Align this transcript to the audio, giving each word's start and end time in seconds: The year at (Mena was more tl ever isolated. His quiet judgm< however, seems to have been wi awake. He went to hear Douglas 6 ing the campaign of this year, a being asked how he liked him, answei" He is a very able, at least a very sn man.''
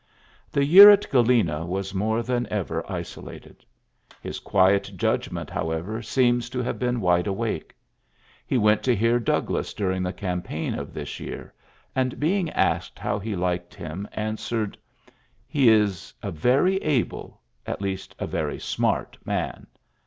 The 0.51 0.65
year 0.65 0.89
at 0.89 1.13
(Mena 1.13 1.63
was 1.63 1.93
more 1.93 2.23
tl 2.23 2.47
ever 2.47 2.83
isolated. 2.91 3.63
His 4.19 4.39
quiet 4.39 4.93
judgm< 4.95 5.47
however, 5.47 6.01
seems 6.01 6.49
to 6.49 6.63
have 6.63 6.79
been 6.79 6.95
wi 6.95 7.21
awake. 7.27 7.75
He 8.47 8.57
went 8.57 8.81
to 8.81 8.95
hear 8.95 9.19
Douglas 9.19 9.69
6 9.69 9.79
ing 9.79 10.01
the 10.01 10.11
campaign 10.11 10.73
of 10.73 10.91
this 10.95 11.19
year, 11.19 11.53
a 11.95 12.03
being 12.05 12.49
asked 12.49 12.97
how 12.97 13.19
he 13.19 13.35
liked 13.35 13.75
him, 13.75 14.07
answei" 14.17 14.73
He 15.47 15.69
is 15.69 16.15
a 16.23 16.31
very 16.31 16.77
able, 16.77 17.39
at 17.67 17.79
least 17.79 18.15
a 18.17 18.25
very 18.25 18.57
sn 18.57 18.83
man.'' 19.23 19.67